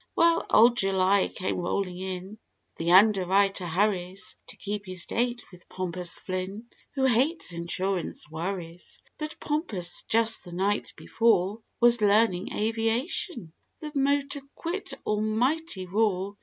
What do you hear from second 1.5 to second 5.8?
rolling in—the underwriter hurries To keep his date with